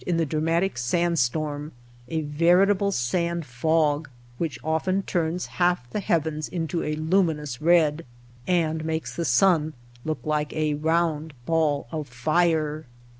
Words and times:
in 0.07 0.17
the 0.17 0.25
dramatic 0.25 0.79
sand 0.79 1.19
storm— 1.19 1.73
a 2.07 2.21
veritable 2.21 2.91
sand 2.91 3.45
fog 3.45 4.09
which 4.39 4.57
often 4.63 5.03
turns 5.03 5.45
half 5.61 5.87
the 5.91 5.99
heavens 5.99 6.47
into 6.47 6.81
a 6.81 6.95
luminous 6.95 7.61
red, 7.61 8.03
and 8.47 8.83
makes 8.83 9.15
the 9.15 9.23
sun 9.23 9.73
look 10.03 10.17
like 10.25 10.51
a 10.53 10.73
round 10.73 11.35
ball 11.45 11.85
of 11.91 12.07
fire. 12.07 12.87